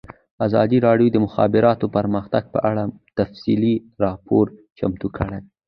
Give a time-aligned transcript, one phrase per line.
[0.45, 2.83] ازادي راډیو د د مخابراتو پرمختګ په اړه
[3.17, 3.73] تفصیلي
[4.03, 4.45] راپور
[4.77, 5.39] چمتو کړی.